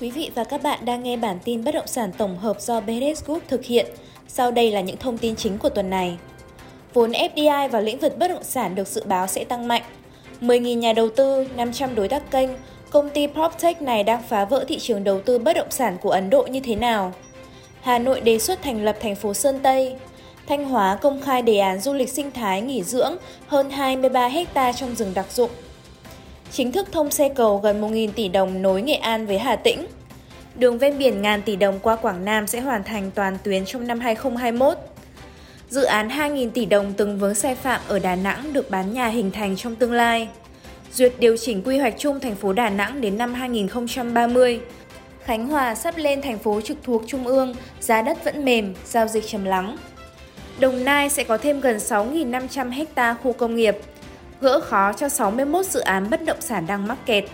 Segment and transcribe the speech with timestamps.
[0.00, 2.80] Quý vị và các bạn đang nghe bản tin bất động sản tổng hợp do
[2.80, 3.86] BDS Group thực hiện.
[4.28, 6.18] Sau đây là những thông tin chính của tuần này.
[6.94, 9.82] Vốn FDI vào lĩnh vực bất động sản được dự báo sẽ tăng mạnh.
[10.40, 12.50] 10.000 nhà đầu tư, 500 đối tác kênh,
[12.90, 16.10] công ty PropTech này đang phá vỡ thị trường đầu tư bất động sản của
[16.10, 17.12] Ấn Độ như thế nào?
[17.80, 19.94] Hà Nội đề xuất thành lập thành phố Sơn Tây.
[20.48, 23.16] Thanh Hóa công khai đề án du lịch sinh thái nghỉ dưỡng
[23.46, 25.50] hơn 23 ha trong rừng đặc dụng
[26.54, 29.86] chính thức thông xe cầu gần 1.000 tỷ đồng nối Nghệ An với Hà Tĩnh.
[30.54, 33.86] Đường ven biển ngàn tỷ đồng qua Quảng Nam sẽ hoàn thành toàn tuyến trong
[33.86, 34.78] năm 2021.
[35.68, 39.08] Dự án 2.000 tỷ đồng từng vướng sai phạm ở Đà Nẵng được bán nhà
[39.08, 40.28] hình thành trong tương lai.
[40.92, 44.60] Duyệt điều chỉnh quy hoạch chung thành phố Đà Nẵng đến năm 2030.
[45.24, 49.06] Khánh Hòa sắp lên thành phố trực thuộc Trung ương, giá đất vẫn mềm, giao
[49.06, 49.76] dịch trầm lắng.
[50.60, 53.76] Đồng Nai sẽ có thêm gần 6.500 ha khu công nghiệp,
[54.40, 57.24] gỡ khó cho 61 dự án bất động sản đang mắc kẹt.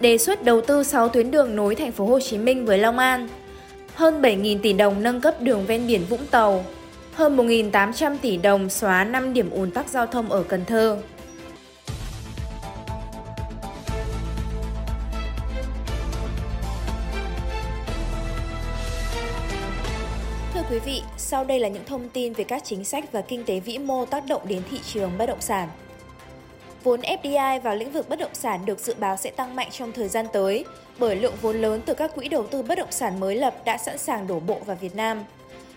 [0.00, 2.98] Đề xuất đầu tư 6 tuyến đường nối thành phố Hồ Chí Minh với Long
[2.98, 3.28] An.
[3.94, 6.64] Hơn 7.000 tỷ đồng nâng cấp đường ven biển Vũng Tàu.
[7.14, 10.98] Hơn 1.800 tỷ đồng xóa 5 điểm ùn tắc giao thông ở Cần Thơ.
[20.54, 23.44] Thưa quý vị, sau đây là những thông tin về các chính sách và kinh
[23.44, 25.68] tế vĩ mô tác động đến thị trường bất động sản.
[26.84, 29.92] Vốn FDI vào lĩnh vực bất động sản được dự báo sẽ tăng mạnh trong
[29.92, 30.64] thời gian tới,
[30.98, 33.78] bởi lượng vốn lớn từ các quỹ đầu tư bất động sản mới lập đã
[33.78, 35.24] sẵn sàng đổ bộ vào Việt Nam.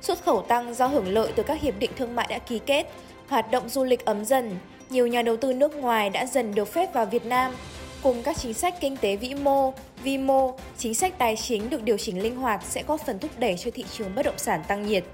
[0.00, 2.86] Xuất khẩu tăng do hưởng lợi từ các hiệp định thương mại đã ký kết,
[3.28, 4.56] hoạt động du lịch ấm dần,
[4.90, 7.54] nhiều nhà đầu tư nước ngoài đã dần được phép vào Việt Nam,
[8.02, 9.72] cùng các chính sách kinh tế vĩ mô,
[10.02, 13.30] vi mô, chính sách tài chính được điều chỉnh linh hoạt sẽ góp phần thúc
[13.38, 15.04] đẩy cho thị trường bất động sản tăng nhiệt.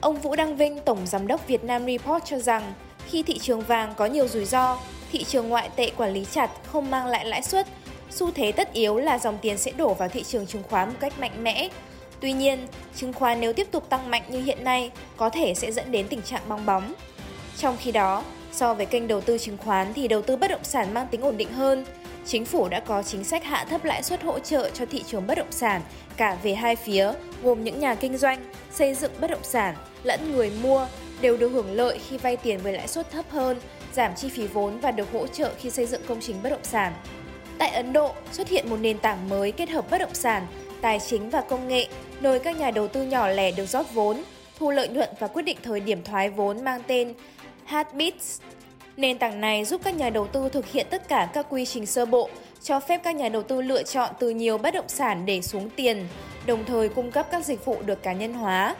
[0.00, 2.72] Ông Vũ Đăng Vinh, Tổng Giám đốc Việt Nam Report cho rằng,
[3.10, 4.78] khi thị trường vàng có nhiều rủi ro,
[5.12, 7.66] thị trường ngoại tệ quản lý chặt không mang lại lãi suất,
[8.10, 10.94] xu thế tất yếu là dòng tiền sẽ đổ vào thị trường chứng khoán một
[11.00, 11.68] cách mạnh mẽ.
[12.20, 15.72] Tuy nhiên, chứng khoán nếu tiếp tục tăng mạnh như hiện nay có thể sẽ
[15.72, 16.94] dẫn đến tình trạng bong bóng.
[17.58, 20.64] Trong khi đó, so với kênh đầu tư chứng khoán thì đầu tư bất động
[20.64, 21.84] sản mang tính ổn định hơn.
[22.26, 25.26] Chính phủ đã có chính sách hạ thấp lãi suất hỗ trợ cho thị trường
[25.26, 25.82] bất động sản
[26.16, 27.12] cả về hai phía,
[27.42, 30.86] gồm những nhà kinh doanh, xây dựng bất động sản lẫn người mua
[31.24, 33.56] đều được hưởng lợi khi vay tiền với lãi suất thấp hơn,
[33.92, 36.64] giảm chi phí vốn và được hỗ trợ khi xây dựng công trình bất động
[36.64, 36.92] sản.
[37.58, 40.46] Tại Ấn Độ, xuất hiện một nền tảng mới kết hợp bất động sản,
[40.80, 41.86] tài chính và công nghệ,
[42.20, 44.22] nơi các nhà đầu tư nhỏ lẻ được rót vốn,
[44.58, 47.14] thu lợi nhuận và quyết định thời điểm thoái vốn mang tên
[47.64, 48.40] Heartbeats.
[48.96, 51.86] Nền tảng này giúp các nhà đầu tư thực hiện tất cả các quy trình
[51.86, 52.30] sơ bộ,
[52.62, 55.70] cho phép các nhà đầu tư lựa chọn từ nhiều bất động sản để xuống
[55.76, 56.08] tiền,
[56.46, 58.74] đồng thời cung cấp các dịch vụ được cá nhân hóa,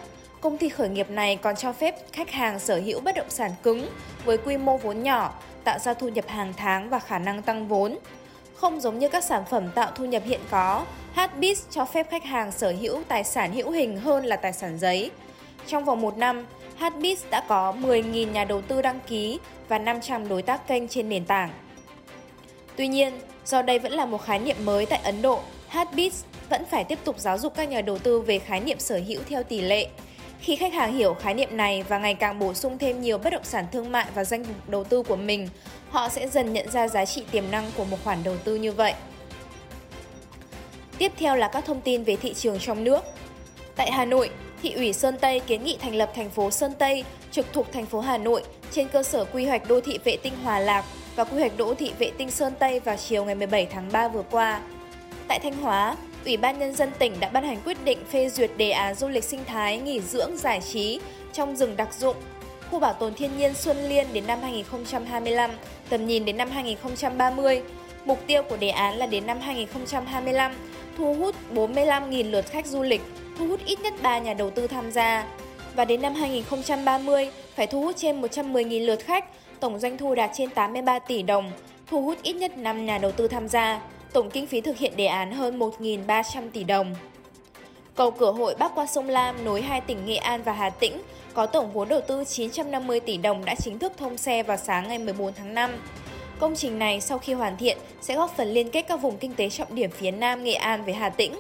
[0.45, 3.51] Công ty khởi nghiệp này còn cho phép khách hàng sở hữu bất động sản
[3.63, 3.87] cứng
[4.25, 5.35] với quy mô vốn nhỏ,
[5.65, 7.99] tạo ra thu nhập hàng tháng và khả năng tăng vốn.
[8.55, 12.25] Không giống như các sản phẩm tạo thu nhập hiện có, Hbit cho phép khách
[12.25, 15.11] hàng sở hữu tài sản hữu hình hơn là tài sản giấy.
[15.67, 16.47] Trong vòng một năm,
[16.79, 19.39] Hbit đã có 10.000 nhà đầu tư đăng ký
[19.69, 21.51] và 500 đối tác kênh trên nền tảng.
[22.77, 26.13] Tuy nhiên, do đây vẫn là một khái niệm mới tại Ấn Độ, Hbit
[26.49, 29.21] vẫn phải tiếp tục giáo dục các nhà đầu tư về khái niệm sở hữu
[29.29, 29.89] theo tỷ lệ–
[30.41, 33.31] khi khách hàng hiểu khái niệm này và ngày càng bổ sung thêm nhiều bất
[33.31, 35.49] động sản thương mại và danh mục đầu tư của mình,
[35.91, 38.73] họ sẽ dần nhận ra giá trị tiềm năng của một khoản đầu tư như
[38.73, 38.95] vậy.
[40.99, 43.05] Tiếp theo là các thông tin về thị trường trong nước.
[43.77, 44.31] Tại Hà Nội,
[44.63, 47.87] thị ủy Sơn Tây kiến nghị thành lập thành phố Sơn Tây trực thuộc thành
[47.87, 50.85] phố Hà Nội trên cơ sở quy hoạch đô thị vệ tinh Hòa Lạc
[51.17, 54.09] và quy hoạch đô thị vệ tinh Sơn Tây vào chiều ngày 17 tháng 3
[54.09, 54.61] vừa qua.
[55.29, 58.51] Tại Thanh Hóa, Ủy ban Nhân dân tỉnh đã ban hành quyết định phê duyệt
[58.57, 61.01] đề án du lịch sinh thái nghỉ dưỡng giải trí
[61.33, 62.17] trong rừng đặc dụng,
[62.71, 65.51] khu bảo tồn thiên nhiên Xuân Liên đến năm 2025,
[65.89, 67.63] tầm nhìn đến năm 2030.
[68.05, 70.53] Mục tiêu của đề án là đến năm 2025
[70.99, 73.03] thu hút 45.000 lượt khách du lịch,
[73.39, 75.27] thu hút ít nhất 3 nhà đầu tư tham gia.
[75.77, 79.25] Và đến năm 2030 phải thu hút trên 110.000 lượt khách,
[79.61, 81.53] tổng doanh thu đạt trên 83 tỷ đồng,
[81.87, 83.81] thu hút ít nhất 5 nhà đầu tư tham gia
[84.15, 86.95] tổng kinh phí thực hiện đề án hơn 1.300 tỷ đồng.
[87.95, 91.03] Cầu cửa hội bắc qua sông Lam nối hai tỉnh Nghệ An và Hà Tĩnh
[91.35, 94.89] có tổng vốn đầu tư 950 tỷ đồng đã chính thức thông xe vào sáng
[94.89, 95.71] ngày 14 tháng 5.
[96.39, 99.35] Công trình này sau khi hoàn thiện sẽ góp phần liên kết các vùng kinh
[99.35, 101.35] tế trọng điểm phía Nam Nghệ An với Hà Tĩnh.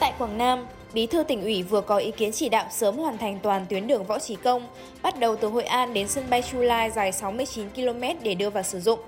[0.00, 3.18] Tại Quảng Nam, Bí thư tỉnh ủy vừa có ý kiến chỉ đạo sớm hoàn
[3.18, 4.66] thành toàn tuyến đường Võ Trí Công,
[5.02, 8.50] bắt đầu từ Hội An đến sân bay Chu Lai dài 69 km để đưa
[8.50, 8.98] vào sử dụng.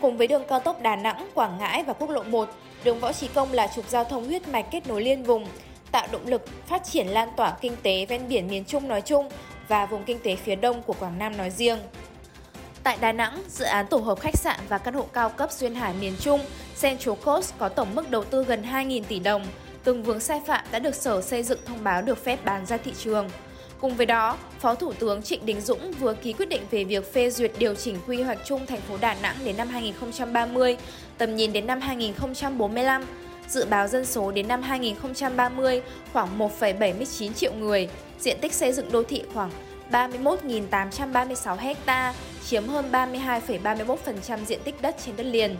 [0.00, 2.48] Cùng với đường cao tốc Đà Nẵng, Quảng Ngãi và quốc lộ 1,
[2.84, 5.46] đường Võ Trí Công là trục giao thông huyết mạch kết nối liên vùng,
[5.92, 9.28] tạo động lực phát triển lan tỏa kinh tế ven biển miền Trung nói chung
[9.68, 11.78] và vùng kinh tế phía đông của Quảng Nam nói riêng.
[12.82, 15.74] Tại Đà Nẵng, dự án tổ hợp khách sạn và căn hộ cao cấp duyên
[15.74, 16.40] hải miền Trung
[16.80, 19.46] Central Coast có tổng mức đầu tư gần 2.000 tỷ đồng,
[19.84, 22.76] từng vướng sai phạm đã được Sở Xây dựng thông báo được phép bán ra
[22.76, 23.30] thị trường.
[23.80, 27.12] Cùng với đó, Phó Thủ tướng Trịnh Đình Dũng vừa ký quyết định về việc
[27.12, 30.76] phê duyệt điều chỉnh quy hoạch chung thành phố Đà Nẵng đến năm 2030,
[31.18, 33.04] tầm nhìn đến năm 2045,
[33.48, 35.82] dự báo dân số đến năm 2030
[36.12, 37.88] khoảng 1,79 triệu người,
[38.18, 39.50] diện tích xây dựng đô thị khoảng
[39.90, 42.14] 31.836 ha,
[42.46, 45.56] chiếm hơn 32,31% diện tích đất trên đất liền.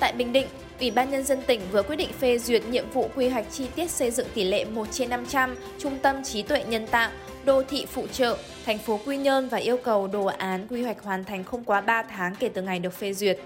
[0.00, 0.46] Tại Bình Định,
[0.80, 3.66] Ủy ban Nhân dân tỉnh vừa quyết định phê duyệt nhiệm vụ quy hoạch chi
[3.74, 7.10] tiết xây dựng tỷ lệ 1 trên 500 trung tâm trí tuệ nhân tạo,
[7.44, 11.02] đô thị phụ trợ, thành phố Quy Nhơn và yêu cầu đồ án quy hoạch
[11.02, 13.38] hoàn thành không quá 3 tháng kể từ ngày được phê duyệt.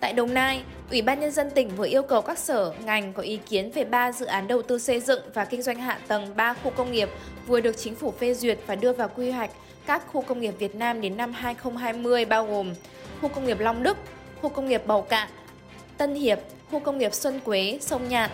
[0.00, 3.22] Tại Đồng Nai, Ủy ban Nhân dân tỉnh vừa yêu cầu các sở, ngành có
[3.22, 6.36] ý kiến về 3 dự án đầu tư xây dựng và kinh doanh hạ tầng
[6.36, 7.08] 3 khu công nghiệp
[7.46, 9.50] vừa được chính phủ phê duyệt và đưa vào quy hoạch
[9.86, 12.74] các khu công nghiệp Việt Nam đến năm 2020 bao gồm
[13.20, 13.96] khu công nghiệp Long Đức,
[14.42, 15.28] khu công nghiệp Bầu Cạn,
[15.98, 16.38] Tân Hiệp,
[16.70, 18.30] khu công nghiệp Xuân Quế, Sông Nhạn.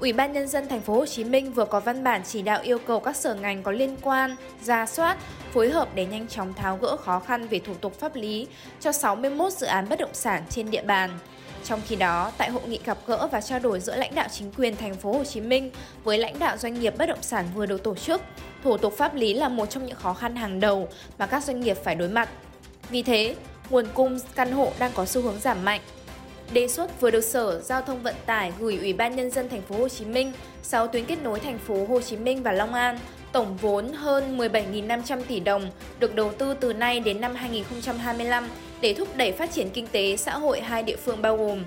[0.00, 2.60] Ủy ban nhân dân thành phố Hồ Chí Minh vừa có văn bản chỉ đạo
[2.62, 5.16] yêu cầu các sở ngành có liên quan ra soát,
[5.52, 8.46] phối hợp để nhanh chóng tháo gỡ khó khăn về thủ tục pháp lý
[8.80, 11.18] cho 61 dự án bất động sản trên địa bàn.
[11.64, 14.52] Trong khi đó, tại hội nghị gặp gỡ và trao đổi giữa lãnh đạo chính
[14.52, 15.70] quyền thành phố Hồ Chí Minh
[16.04, 18.20] với lãnh đạo doanh nghiệp bất động sản vừa được tổ chức,
[18.62, 20.88] thủ tục pháp lý là một trong những khó khăn hàng đầu
[21.18, 22.28] mà các doanh nghiệp phải đối mặt.
[22.90, 23.34] Vì thế,
[23.70, 25.80] nguồn cung căn hộ đang có xu hướng giảm mạnh.
[26.52, 29.62] Đề xuất vừa được Sở Giao thông Vận tải gửi Ủy ban nhân dân thành
[29.62, 30.32] phố Hồ Chí Minh
[30.62, 32.98] 6 tuyến kết nối thành phố Hồ Chí Minh và Long An,
[33.32, 38.48] tổng vốn hơn 17.500 tỷ đồng, được đầu tư từ nay đến năm 2025
[38.80, 41.62] để thúc đẩy phát triển kinh tế xã hội hai địa phương bao gồm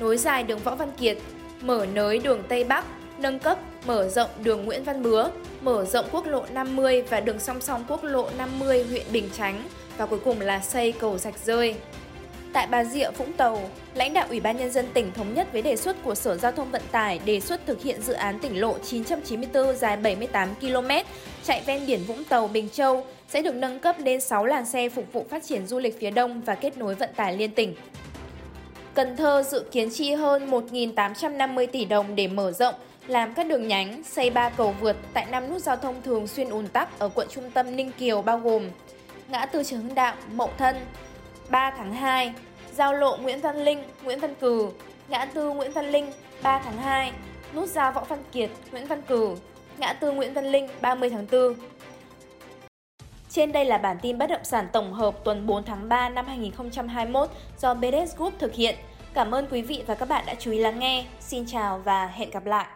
[0.00, 1.18] nối dài đường Võ Văn Kiệt,
[1.62, 2.84] mở nới đường Tây Bắc,
[3.18, 5.28] nâng cấp, mở rộng đường Nguyễn Văn Bứa,
[5.60, 9.62] mở rộng quốc lộ 50 và đường song song quốc lộ 50 huyện Bình Chánh
[9.96, 11.74] và cuối cùng là xây cầu Rạch Rơi.
[12.52, 13.58] Tại Bà Rịa, Vũng Tàu,
[13.94, 16.52] lãnh đạo Ủy ban Nhân dân tỉnh thống nhất với đề xuất của Sở Giao
[16.52, 20.88] thông Vận tải đề xuất thực hiện dự án tỉnh lộ 994 dài 78 km
[21.44, 24.88] chạy ven biển Vũng Tàu, Bình Châu sẽ được nâng cấp lên 6 làn xe
[24.88, 27.74] phục vụ phát triển du lịch phía Đông và kết nối vận tải liên tỉnh.
[28.94, 32.74] Cần Thơ dự kiến chi hơn 1.850 tỷ đồng để mở rộng,
[33.06, 36.48] làm các đường nhánh, xây ba cầu vượt tại năm nút giao thông thường xuyên
[36.48, 38.62] ùn tắc ở quận trung tâm Ninh Kiều bao gồm
[39.28, 40.76] ngã tư Trần Hưng Đạo, Mậu Thân,
[41.52, 42.32] 3 tháng 2,
[42.72, 44.70] giao lộ Nguyễn Văn Linh, Nguyễn Văn Cử,
[45.08, 46.12] ngã tư Nguyễn Văn Linh
[46.42, 47.12] 3 tháng 2,
[47.54, 49.36] nút giao Võ Văn Kiệt, Nguyễn Văn Cử,
[49.78, 51.54] ngã tư Nguyễn Văn Linh 30 tháng 4.
[53.28, 56.26] Trên đây là bản tin bất động sản tổng hợp tuần 4 tháng 3 năm
[56.26, 58.76] 2021 do BDS Group thực hiện.
[59.14, 61.04] Cảm ơn quý vị và các bạn đã chú ý lắng nghe.
[61.20, 62.66] Xin chào và hẹn gặp lại.